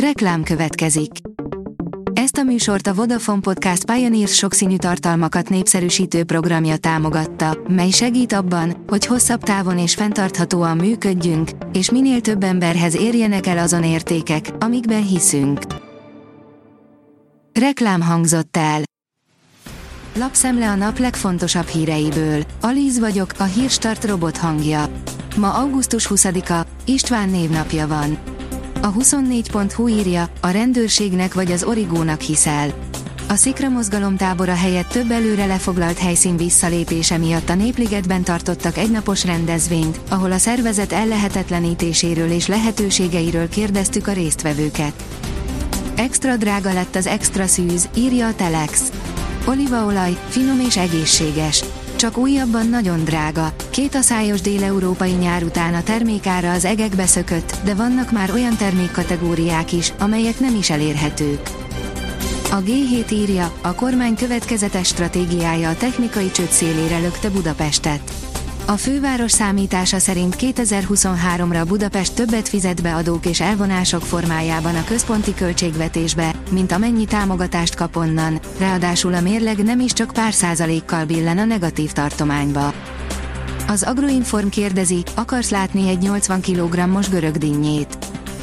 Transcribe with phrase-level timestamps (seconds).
[0.00, 1.10] Reklám következik.
[2.12, 8.84] Ezt a műsort a Vodafone Podcast Pioneers sokszínű tartalmakat népszerűsítő programja támogatta, mely segít abban,
[8.86, 15.06] hogy hosszabb távon és fenntarthatóan működjünk, és minél több emberhez érjenek el azon értékek, amikben
[15.06, 15.60] hiszünk.
[17.52, 18.82] Reklám hangzott el.
[20.14, 22.42] Lapszemle a nap legfontosabb híreiből.
[22.60, 24.88] Alíz vagyok, a hírstart robot hangja.
[25.36, 28.18] Ma augusztus 20-a, István névnapja van.
[28.86, 32.74] A 24.hu írja, a rendőrségnek vagy az origónak hiszel.
[33.28, 39.24] A Szikra mozgalom tábora helyett több előre lefoglalt helyszín visszalépése miatt a Népligetben tartottak egynapos
[39.24, 45.04] rendezvényt, ahol a szervezet ellehetetlenítéséről és lehetőségeiről kérdeztük a résztvevőket.
[45.96, 48.92] Extra drága lett az extra szűz, írja a Telex.
[49.46, 51.64] Olívaolaj, finom és egészséges
[51.96, 53.52] csak újabban nagyon drága.
[53.70, 59.72] Két aszályos déleurópai nyár után a termékára az egekbe szökött, de vannak már olyan termékkategóriák
[59.72, 61.40] is, amelyek nem is elérhetők.
[62.50, 68.25] A G7 írja, a kormány következetes stratégiája a technikai csőd szélére lökte Budapestet.
[68.68, 75.34] A főváros számítása szerint 2023-ra Budapest többet fizet be adók és elvonások formájában a központi
[75.34, 81.38] költségvetésbe, mint amennyi támogatást kap onnan, ráadásul a mérleg nem is csak pár százalékkal billen
[81.38, 82.72] a negatív tartományba.
[83.68, 87.98] Az Agroinform kérdezi, akarsz látni egy 80 kg-os görög dinnyét.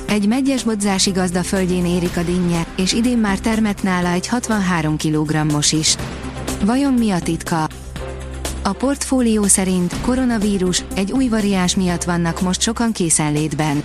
[0.07, 4.97] Egy megyes bodzási gazda földjén érik a dinnye, és idén már termett nála egy 63
[4.97, 5.95] kg-os is.
[6.65, 7.67] Vajon mi a titka?
[8.65, 13.83] A portfólió szerint koronavírus egy új variáns miatt vannak most sokan készenlétben.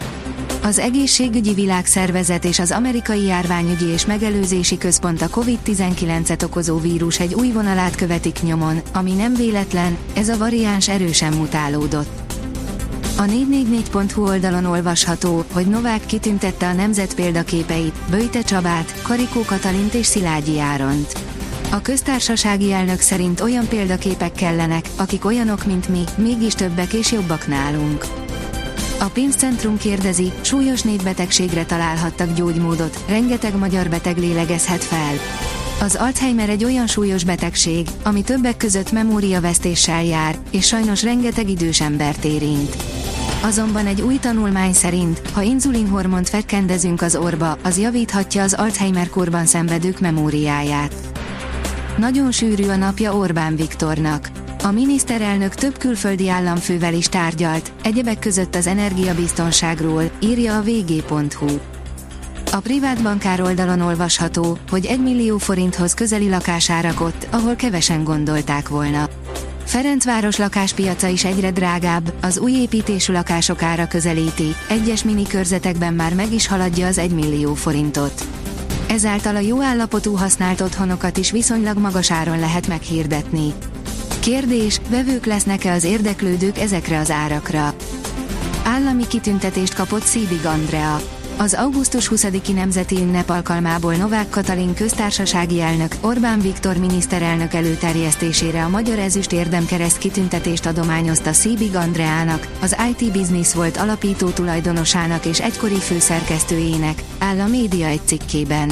[0.62, 7.34] Az Egészségügyi Világszervezet és az Amerikai Járványügyi és Megelőzési Központ a COVID-19-et okozó vírus egy
[7.34, 12.32] új vonalát követik nyomon, ami nem véletlen, ez a variáns erősen mutálódott.
[13.16, 20.06] A 444.hu oldalon olvasható, hogy Novák kitüntette a nemzet példaképeit, Böjte Csabát, Karikó Katalint és
[20.06, 21.27] Szilágyi Áront.
[21.70, 27.46] A köztársasági elnök szerint olyan példaképek kellenek, akik olyanok, mint mi, mégis többek és jobbak
[27.46, 28.04] nálunk.
[29.00, 35.14] A pénzcentrum kérdezi, súlyos népbetegségre találhattak gyógymódot, rengeteg magyar beteg lélegezhet fel.
[35.80, 41.80] Az Alzheimer egy olyan súlyos betegség, ami többek között memóriavesztéssel jár, és sajnos rengeteg idős
[41.80, 42.76] embert érint.
[43.42, 49.46] Azonban egy új tanulmány szerint, ha inzulinhormont fekkendezünk az orba, az javíthatja az Alzheimer korban
[49.46, 51.17] szenvedők memóriáját.
[51.98, 54.30] Nagyon sűrű a napja Orbán Viktornak.
[54.62, 61.58] A miniszterelnök több külföldi államfővel is tárgyalt, egyebek között az energiabiztonságról, írja a vg.hu.
[62.52, 68.68] A privát bankár oldalon olvasható, hogy 1 millió forinthoz közeli lakásárak ott, ahol kevesen gondolták
[68.68, 69.08] volna.
[69.64, 76.14] Ferencváros lakáspiaca is egyre drágább, az új építésű lakások ára közelíti, egyes mini körzetekben már
[76.14, 78.24] meg is haladja az 1 millió forintot.
[78.88, 83.52] Ezáltal a jó állapotú használt otthonokat is viszonylag magas áron lehet meghirdetni.
[84.20, 87.74] Kérdés, vevők lesznek-e az érdeklődők ezekre az árakra?
[88.64, 91.17] Állami kitüntetést kapott Szídig Andrea.
[91.40, 98.68] Az augusztus 20-i nemzeti ünnep alkalmából Novák Katalin köztársasági elnök, Orbán Viktor miniszterelnök előterjesztésére a
[98.68, 105.78] Magyar Ezüst Érdemkereszt kitüntetést adományozta Szíbig Andreának, az IT Business volt alapító tulajdonosának és egykori
[105.78, 108.70] főszerkesztőjének, áll a média egy cikkében.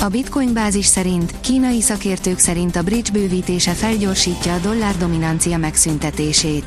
[0.00, 6.64] A Bitcoin bázis szerint, kínai szakértők szerint a bridge bővítése felgyorsítja a dollár dominancia megszüntetését.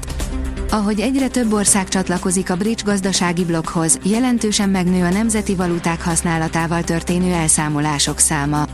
[0.72, 6.84] Ahogy egyre több ország csatlakozik a bridge gazdasági blokkhoz, jelentősen megnő a nemzeti valuták használatával
[6.84, 8.68] történő elszámolások száma.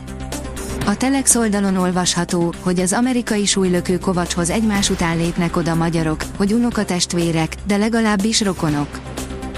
[0.86, 6.52] A Telex oldalon olvasható, hogy az amerikai súlylökő kovacshoz egymás után lépnek oda magyarok, hogy
[6.52, 9.00] unokatestvérek, de legalábbis rokonok.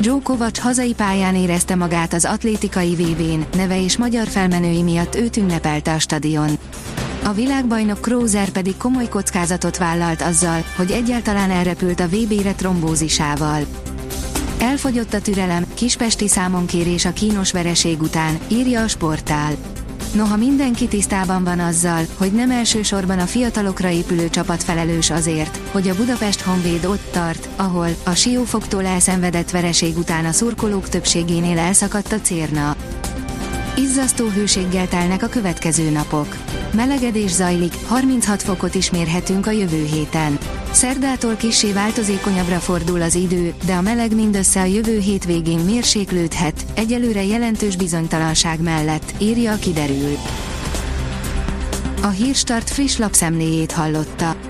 [0.01, 5.37] Joe Kovacs hazai pályán érezte magát az atlétikai VB-n, neve és magyar felmenői miatt őt
[5.37, 6.51] ünnepelte a stadion.
[7.31, 13.67] A világbajnok Krauser pedig komoly kockázatot vállalt azzal, hogy egyáltalán elrepült a VB-re trombózisával.
[14.59, 19.53] Elfogyott a türelem, kispesti számonkérés a kínos vereség után, írja a sportál.
[20.15, 25.89] Noha mindenki tisztában van azzal, hogy nem elsősorban a fiatalokra épülő csapat felelős azért, hogy
[25.89, 32.13] a Budapest Honvéd ott tart, ahol a siófoktól elszenvedett vereség után a szurkolók többségénél elszakadt
[32.13, 32.77] a cérna.
[33.77, 36.37] Izzasztó hőséggel telnek a következő napok.
[36.75, 40.39] Melegedés zajlik, 36 fokot is mérhetünk a jövő héten.
[40.71, 47.25] Szerdától kissé változékonyabbra fordul az idő, de a meleg mindössze a jövő hétvégén mérséklődhet, egyelőre
[47.25, 50.17] jelentős bizonytalanság mellett, írja a kiderül.
[52.03, 54.50] A Hírstart friss lapszemléjét hallotta.